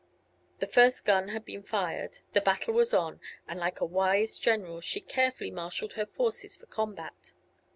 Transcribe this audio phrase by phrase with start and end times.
[0.57, 4.81] The first gun had been fired, the battle was on, and like a wise general
[4.81, 7.33] she carefully marshaled her forces for combat.